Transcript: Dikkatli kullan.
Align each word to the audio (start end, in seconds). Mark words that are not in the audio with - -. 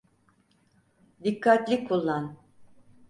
Dikkatli 1.23 1.77
kullan. 1.87 2.37